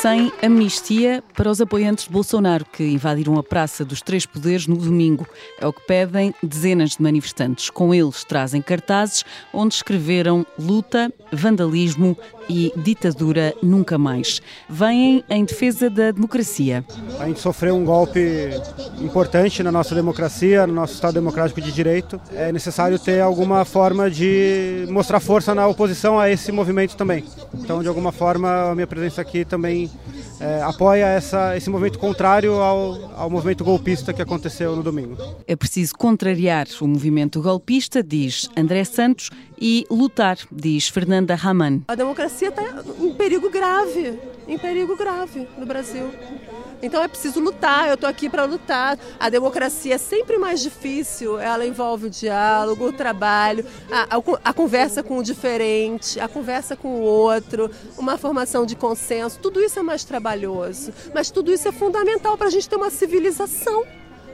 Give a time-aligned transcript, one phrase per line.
[0.00, 4.76] sem amnistia para os apoiantes de Bolsonaro que invadiram a Praça dos Três Poderes no
[4.76, 5.26] domingo.
[5.60, 7.68] É o que pedem dezenas de manifestantes.
[7.68, 12.16] Com eles trazem cartazes onde escreveram luta, vandalismo
[12.48, 14.40] e ditadura nunca mais.
[14.68, 16.84] Vêm em defesa da democracia.
[17.18, 18.50] A gente sofreu um golpe
[19.00, 22.20] importante na nossa democracia, no nosso Estado Democrático de Direito.
[22.32, 27.24] É necessário ter alguma forma de mostrar força na oposição a esse movimento também.
[27.54, 29.90] Então, de alguma forma, a minha presença aqui também
[30.40, 35.16] é, apoia essa, esse movimento contrário ao, ao movimento golpista que aconteceu no domingo.
[35.46, 41.80] É preciso contrariar o movimento golpista, diz André Santos, e lutar, diz Fernanda Raman.
[41.88, 42.62] A democracia está
[43.00, 46.10] em perigo grave, em perigo grave no Brasil.
[46.80, 48.98] Então é preciso lutar, eu estou aqui para lutar.
[49.18, 54.52] A democracia é sempre mais difícil, ela envolve o diálogo, o trabalho, a, a, a
[54.52, 59.40] conversa com o diferente, a conversa com o outro, uma formação de consenso.
[59.40, 62.90] Tudo isso é mais trabalhoso, mas tudo isso é fundamental para a gente ter uma
[62.90, 63.84] civilização,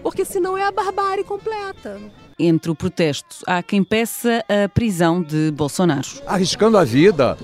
[0.03, 1.99] porque senão é a barbárie completa
[2.39, 3.37] entre o protesto.
[3.47, 6.07] Há quem peça a prisão de Bolsonaro.
[6.27, 7.37] Arriscando a vida,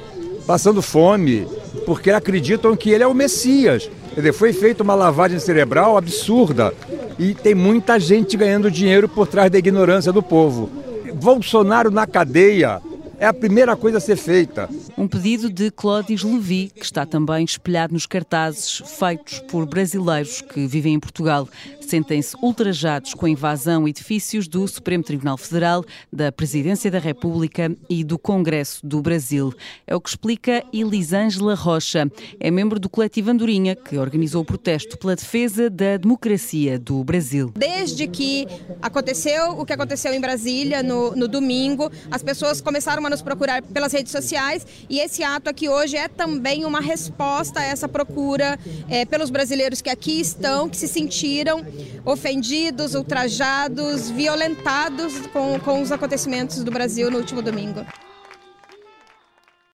[0.46, 1.46] passando fome,
[1.86, 3.90] porque acreditam que ele é o Messias.
[4.14, 6.74] Dizer, foi feita uma lavagem cerebral absurda
[7.18, 10.70] e tem muita gente ganhando dinheiro por trás da ignorância do povo.
[11.14, 12.80] Bolsonaro na cadeia
[13.20, 14.66] é a primeira coisa a ser feita.
[14.96, 20.66] Um pedido de Clóvis Levi, que está também espelhado nos cartazes feitos por brasileiros que
[20.66, 21.46] vivem em Portugal.
[21.82, 27.76] Sentem-se ultrajados com a invasão a edifícios do Supremo Tribunal Federal, da Presidência da República
[27.90, 29.52] e do Congresso do Brasil.
[29.86, 32.10] É o que explica Elisângela Rocha.
[32.38, 37.52] É membro do coletivo Andorinha, que organizou o protesto pela defesa da democracia do Brasil.
[37.54, 38.46] Desde que
[38.80, 43.92] aconteceu o que aconteceu em Brasília no, no domingo, as pessoas começaram nos procurar pelas
[43.92, 48.58] redes sociais e esse ato aqui hoje é também uma resposta a essa procura
[48.88, 51.64] é, pelos brasileiros que aqui estão, que se sentiram
[52.04, 57.84] ofendidos, ultrajados, violentados com, com os acontecimentos do Brasil no último domingo.